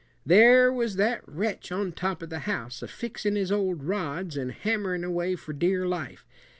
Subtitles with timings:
[0.25, 4.51] "There was that wretch on top of the house, a fixin' his old rods and
[4.51, 6.25] hammerin' away for dear life.